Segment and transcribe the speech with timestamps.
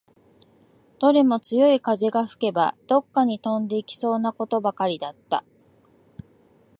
[0.97, 5.45] どれも強い風が吹けば、どっかに飛んでいきそうなことばかりだった